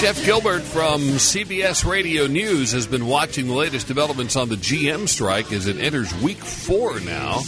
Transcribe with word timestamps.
Jeff 0.00 0.24
Gilbert 0.24 0.62
from 0.62 1.02
CBS 1.02 1.84
Radio 1.84 2.26
News 2.26 2.72
has 2.72 2.86
been 2.86 3.04
watching 3.04 3.46
the 3.46 3.52
latest 3.52 3.86
developments 3.86 4.34
on 4.34 4.48
the 4.48 4.54
GM 4.54 5.06
strike 5.06 5.52
as 5.52 5.66
it 5.66 5.76
enters 5.76 6.14
week 6.22 6.38
four 6.38 7.00
now. 7.00 7.40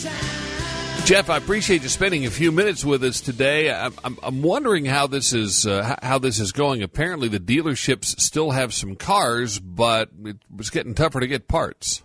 Jeff, 1.06 1.30
I 1.30 1.38
appreciate 1.38 1.82
you 1.82 1.88
spending 1.88 2.26
a 2.26 2.30
few 2.30 2.52
minutes 2.52 2.84
with 2.84 3.04
us 3.04 3.22
today. 3.22 3.72
I'm, 3.72 3.94
I'm, 4.22 4.42
wondering 4.42 4.84
how 4.84 5.06
this 5.06 5.32
is 5.32 5.66
uh, 5.66 5.96
how 6.02 6.18
this 6.18 6.40
is 6.40 6.52
going. 6.52 6.82
Apparently, 6.82 7.28
the 7.28 7.40
dealerships 7.40 8.20
still 8.20 8.50
have 8.50 8.74
some 8.74 8.96
cars, 8.96 9.58
but 9.58 10.10
it 10.22 10.36
was 10.54 10.68
getting 10.68 10.94
tougher 10.94 11.20
to 11.20 11.26
get 11.26 11.48
parts. 11.48 12.02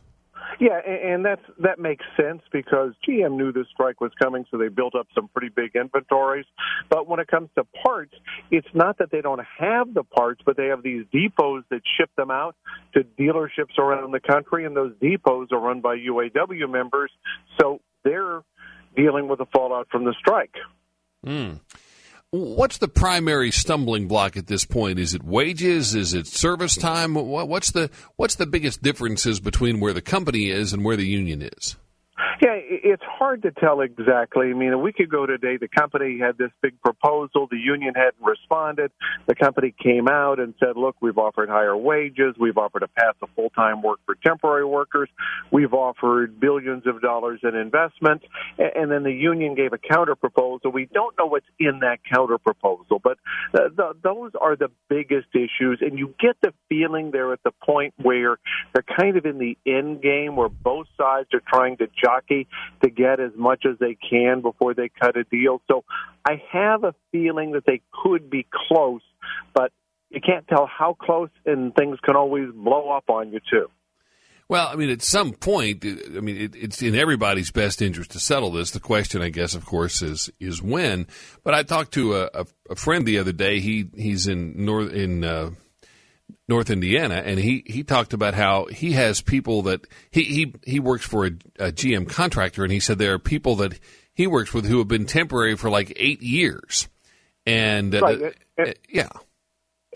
Yeah, 0.60 0.80
and 0.80 1.24
that's 1.24 1.42
that 1.60 1.78
makes 1.78 2.04
sense 2.20 2.42
because 2.52 2.94
GM 3.08 3.38
knew 3.38 3.52
this 3.52 3.68
strike 3.72 4.02
was 4.02 4.12
coming, 4.20 4.46
so 4.50 4.58
they 4.58 4.70
built 4.70 4.96
up 4.96 5.08
some 5.14 5.28
pretty 5.28 5.50
big 5.50 5.76
inventories. 5.76 6.46
But 6.90 7.08
when 7.08 7.20
it 7.20 7.28
comes 7.28 7.50
to 7.56 7.64
parts, 7.86 8.14
it's 8.50 8.68
not 8.74 8.98
that 8.98 9.12
they 9.12 9.22
don't 9.22 9.42
have 9.60 9.94
the 9.94 10.04
parts, 10.04 10.42
but 10.44 10.58
they 10.58 10.68
have 10.68 10.82
these 10.82 11.06
depots 11.14 11.64
that 11.70 11.82
ship 11.98 12.10
them 12.18 12.32
out 12.32 12.56
to 12.94 13.04
dealerships 13.04 13.78
around 13.78 14.12
the 14.12 14.20
country, 14.20 14.66
and 14.66 14.76
those 14.76 14.94
depots 15.00 15.52
are 15.52 15.60
run 15.60 15.82
by 15.82 15.96
UAW 15.96 16.70
members, 16.70 17.12
so 17.60 17.80
they're 18.04 18.42
dealing 18.96 19.28
with 19.28 19.38
the 19.38 19.46
fallout 19.54 19.88
from 19.92 20.06
the 20.06 20.16
strike. 20.18 20.56
Mm. 21.26 21.60
What's 22.32 22.78
the 22.78 22.90
primary 22.90 23.52
stumbling 23.52 24.10
block 24.10 24.36
at 24.36 24.48
this 24.48 24.66
point? 24.66 25.00
Is 25.00 25.14
it 25.14 25.24
wages? 25.24 25.96
Is 25.96 26.14
it 26.14 26.28
service 26.28 26.76
time? 26.76 27.14
What's 27.14 27.72
the 27.72 27.90
what's 28.18 28.36
the 28.36 28.46
biggest 28.46 28.84
differences 28.84 29.40
between 29.40 29.80
where 29.80 29.94
the 29.94 30.02
company 30.02 30.50
is 30.50 30.74
and 30.74 30.84
where 30.84 30.98
the 30.98 31.08
union 31.08 31.42
is? 31.42 31.78
Yeah, 32.40 32.54
it's 32.54 33.04
hard 33.04 33.42
to 33.44 33.52
tell 33.52 33.82
exactly. 33.82 34.52
I 34.52 34.54
mean, 34.54 34.72
a 34.72 34.78
week 34.78 35.00
ago 35.00 35.26
today, 35.26 35.58
the 35.58 35.68
company 35.68 36.20
had 36.20 36.38
this 36.38 36.52
big 36.62 36.80
proposal. 36.82 37.48
The 37.50 37.58
union 37.58 37.96
hadn't 37.96 38.22
responded. 38.22 38.92
The 39.26 39.34
company 39.34 39.74
came 39.82 40.08
out 40.08 40.40
and 40.40 40.54
said, 40.60 40.78
look, 40.78 40.96
we've 41.02 41.18
offered 41.18 41.50
higher 41.50 41.76
wages. 41.76 42.36
We've 42.40 42.58
offered 42.58 42.84
a 42.84 42.88
path 42.90 43.16
to 43.22 43.28
full 43.36 43.50
time 43.50 43.82
work 43.82 44.02
for 44.06 44.16
temporary 44.24 44.66
workers. 44.66 45.10
We've 45.52 45.74
offered 45.74 46.40
billions 46.40 46.86
of 46.86 47.02
dollars 47.02 47.40
in 47.42 47.56
investment. 47.56 48.22
And 48.60 48.92
then 48.92 49.02
the 49.02 49.14
union 49.14 49.56
gave 49.56 49.74
a 49.74 49.80
counter 49.80 50.16
proposal. 50.16 50.72
We 50.72 50.86
don't 50.94 51.18
know 51.18 51.26
what's 51.26 51.48
in 51.60 51.80
that 51.80 52.02
counter 52.04 52.38
proposal, 52.38 53.02
but 53.04 53.18
uh, 53.56 53.70
the, 53.76 53.94
those 54.04 54.32
are 54.40 54.56
the 54.56 54.70
biggest 54.90 55.30
issues. 55.34 55.80
And 55.82 55.98
you 55.98 56.14
get 56.20 56.36
the 56.44 56.54
feeling 56.70 57.10
they're 57.10 57.34
at 57.34 57.42
the 57.44 57.52
point 57.66 57.96
where 57.98 58.38
they're 58.74 58.86
kind 58.96 59.18
of 59.18 59.26
in 59.26 59.40
the 59.40 59.58
end 59.66 60.04
game 60.04 60.36
where 60.36 60.50
both 60.50 60.86
sides 60.96 61.30
are 61.34 61.42
trying 61.48 61.78
to 61.78 61.88
to 62.28 62.90
get 62.90 63.20
as 63.20 63.32
much 63.36 63.66
as 63.70 63.78
they 63.80 63.96
can 64.10 64.42
before 64.42 64.74
they 64.74 64.90
cut 64.90 65.18
a 65.18 65.24
deal. 65.24 65.62
So 65.68 65.84
I 66.26 66.42
have 66.52 66.84
a 66.84 66.94
feeling 67.12 67.52
that 67.52 67.66
they 67.66 67.82
could 68.04 68.30
be 68.30 68.46
close, 68.52 69.02
but 69.54 69.72
you 70.10 70.22
can't 70.22 70.48
tell 70.48 70.68
how 70.68 70.94
close, 70.94 71.30
and 71.46 71.76
things 71.76 72.00
can 72.04 72.16
always 72.16 72.50
blow 72.54 72.90
up 72.90 73.10
on 73.10 73.32
you 73.32 73.40
too. 73.50 73.68
Well, 74.50 74.70
I 74.70 74.76
mean, 74.76 74.90
at 74.90 75.02
some 75.02 75.34
point, 75.34 75.84
I 75.86 76.22
mean, 76.22 76.38
it, 76.38 76.56
it's 76.56 76.82
in 76.82 76.96
everybody's 76.96 77.52
best 77.52 77.82
interest 77.82 78.12
to 78.12 78.20
settle 78.20 78.52
this. 78.52 78.72
The 78.72 78.80
question, 78.80 79.22
I 79.22 79.28
guess, 79.28 79.56
of 79.56 79.66
course, 79.66 80.02
is 80.02 80.30
is 80.40 80.62
when. 80.62 81.08
But 81.44 81.54
I 81.54 81.64
talked 81.64 81.94
to 81.96 82.16
a, 82.16 82.30
a, 82.34 82.46
a 82.70 82.76
friend 82.76 83.06
the 83.06 83.20
other 83.20 83.34
day. 83.34 83.60
He 83.60 83.90
he's 83.94 84.28
in 84.28 84.66
north 84.66 84.94
in 84.94 85.26
uh, 85.26 85.50
North 86.48 86.70
Indiana, 86.70 87.22
and 87.26 87.40
he, 87.40 87.64
he 87.66 87.84
talked 87.84 88.14
about 88.14 88.34
how 88.34 88.66
he 88.66 88.94
has 88.94 89.22
people 89.22 89.64
that 89.64 89.86
he 90.12 90.24
he, 90.24 90.54
he 90.66 90.80
works 90.80 91.06
for 91.06 91.26
a, 91.26 91.32
a 91.60 91.72
GM 91.72 92.10
contractor, 92.10 92.64
and 92.64 92.72
he 92.72 92.80
said 92.80 92.98
there 92.98 93.14
are 93.14 93.20
people 93.20 93.58
that 93.58 93.78
he 94.14 94.28
works 94.28 94.54
with 94.54 94.66
who 94.66 94.80
have 94.80 94.88
been 94.88 95.06
temporary 95.06 95.56
for 95.56 95.70
like 95.70 95.94
eight 95.96 96.22
years, 96.22 96.88
and 97.46 97.94
uh, 97.94 98.00
right. 98.00 98.36
uh, 98.60 98.72
yeah. 98.90 99.10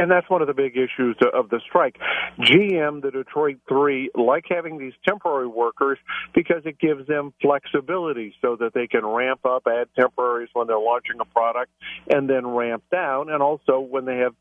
And 0.01 0.09
that's 0.09 0.27
one 0.31 0.41
of 0.41 0.47
the 0.47 0.55
big 0.55 0.75
issues 0.77 1.15
of 1.31 1.49
the 1.49 1.61
strike. 1.69 1.95
GM, 2.39 3.03
the 3.03 3.11
Detroit 3.11 3.59
Three, 3.69 4.09
like 4.15 4.45
having 4.49 4.79
these 4.79 4.93
temporary 5.07 5.45
workers 5.45 5.99
because 6.33 6.63
it 6.65 6.79
gives 6.79 7.05
them 7.05 7.33
flexibility 7.39 8.33
so 8.41 8.55
that 8.55 8.73
they 8.73 8.87
can 8.87 9.05
ramp 9.05 9.41
up, 9.45 9.67
add 9.67 9.89
temporaries 9.95 10.49
when 10.53 10.65
they're 10.65 10.79
launching 10.79 11.17
a 11.21 11.25
product, 11.25 11.69
and 12.09 12.27
then 12.27 12.47
ramp 12.47 12.83
down. 12.91 13.29
And 13.29 13.43
also, 13.43 13.79
when 13.79 14.05
they 14.05 14.17
have 14.17 14.33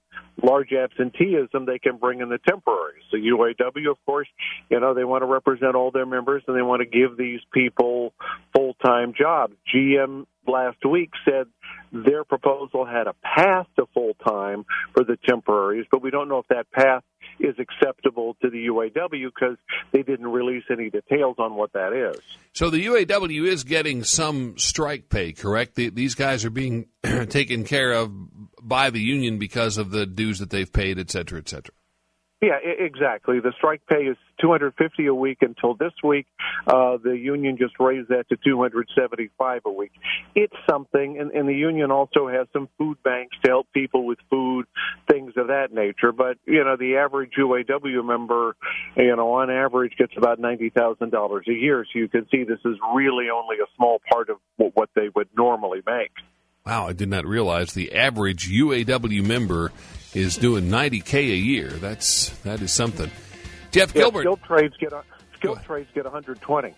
large 0.43 0.72
absenteeism, 0.72 1.66
they 1.66 1.78
can 1.78 1.98
bring 1.98 2.21
in 2.21 2.31
the 2.31 2.38
temporaries. 2.48 3.04
The 3.12 3.19
UAW, 3.19 3.91
of 3.91 3.98
course, 4.06 4.28
you 4.71 4.81
know, 4.81 4.94
they 4.94 5.04
want 5.04 5.21
to 5.21 5.27
represent 5.27 5.75
all 5.75 5.91
their 5.91 6.06
members 6.06 6.42
and 6.48 6.56
they 6.56 6.62
want 6.62 6.81
to 6.81 6.87
give 6.87 7.19
these 7.19 7.41
people 7.53 8.15
full 8.56 8.72
time 8.82 9.12
jobs. 9.12 9.53
GM 9.75 10.25
last 10.47 10.78
week 10.87 11.10
said 11.25 11.48
their 11.92 12.24
proposal 12.24 12.84
had 12.84 13.06
a 13.06 13.14
path 13.22 13.66
to 13.76 13.86
full 13.92 14.14
time 14.26 14.64
for 14.94 15.04
the 15.04 15.16
temporaries, 15.28 15.86
but 15.90 16.02
we 16.02 16.10
don't 16.10 16.28
know 16.28 16.38
if 16.38 16.48
that 16.48 16.70
path 16.70 17.02
is 17.38 17.56
acceptable 17.58 18.36
to 18.42 18.50
the 18.50 18.66
UAW 18.66 19.30
because 19.34 19.56
they 19.92 20.02
didn't 20.02 20.28
release 20.28 20.64
any 20.70 20.90
details 20.90 21.36
on 21.38 21.54
what 21.54 21.72
that 21.72 21.92
is. 21.92 22.20
So 22.52 22.70
the 22.70 22.84
UAW 22.86 23.46
is 23.46 23.64
getting 23.64 24.04
some 24.04 24.58
strike 24.58 25.08
pay, 25.08 25.32
correct? 25.32 25.74
The, 25.74 25.90
these 25.90 26.14
guys 26.14 26.44
are 26.44 26.50
being 26.50 26.86
taken 27.28 27.64
care 27.64 27.92
of 27.92 28.12
by 28.62 28.90
the 28.90 29.00
union 29.00 29.38
because 29.38 29.78
of 29.78 29.90
the 29.90 30.06
dues 30.06 30.38
that 30.40 30.50
they've 30.50 30.70
paid, 30.70 30.98
et 30.98 31.10
cetera, 31.10 31.38
et 31.38 31.48
cetera. 31.48 31.74
Yeah, 32.40 32.56
exactly. 32.62 33.38
The 33.40 33.52
strike 33.58 33.82
pay 33.86 34.04
is 34.04 34.16
250 34.40 35.06
a 35.06 35.14
week 35.14 35.38
until 35.42 35.74
this 35.74 35.92
week. 36.02 36.26
Uh, 36.66 36.96
the 36.96 37.12
union 37.12 37.58
just 37.58 37.74
raised 37.78 38.08
that 38.08 38.30
to 38.30 38.36
275 38.42 39.60
a 39.66 39.70
week. 39.70 39.92
It's 40.34 40.54
something, 40.68 41.18
and, 41.20 41.32
and 41.32 41.46
the 41.46 41.54
union 41.54 41.90
also 41.90 42.28
has 42.28 42.46
some 42.54 42.70
food 42.78 42.96
banks 43.02 43.36
to 43.44 43.50
help 43.50 43.66
people 43.74 44.06
with 44.06 44.18
food, 44.30 44.64
things 45.06 45.34
of 45.36 45.48
that 45.48 45.74
nature. 45.74 46.12
But 46.12 46.38
you 46.46 46.64
know, 46.64 46.76
the 46.78 46.96
average 46.96 47.32
UAW 47.38 48.02
member, 48.06 48.56
you 48.96 49.14
know, 49.16 49.34
on 49.34 49.50
average 49.50 49.92
gets 49.98 50.14
about 50.16 50.38
ninety 50.38 50.70
thousand 50.70 51.10
dollars 51.10 51.44
a 51.46 51.52
year. 51.52 51.84
So 51.92 51.98
you 51.98 52.08
can 52.08 52.26
see 52.30 52.44
this 52.44 52.60
is 52.64 52.78
really 52.94 53.26
only 53.28 53.56
a 53.56 53.68
small 53.76 54.00
part 54.10 54.30
of 54.30 54.38
what 54.56 54.88
they 54.94 55.10
would 55.14 55.28
normally 55.36 55.82
make. 55.86 56.12
Wow, 56.64 56.88
I 56.88 56.94
did 56.94 57.10
not 57.10 57.26
realize 57.26 57.74
the 57.74 57.94
average 57.94 58.48
UAW 58.48 59.26
member 59.26 59.72
is 60.15 60.37
doing 60.37 60.65
90k 60.65 61.15
a 61.15 61.37
year. 61.37 61.69
That's 61.69 62.31
that 62.41 62.60
is 62.60 62.72
something. 62.72 63.10
Jeff 63.71 63.94
yeah, 63.94 64.03
Gilbert. 64.03 64.22
Skilled 64.22 64.43
trades 64.43 64.76
get 64.78 64.93
skilled 65.37 65.62
trades 65.62 65.88
get 65.94 66.04
120. 66.04 66.75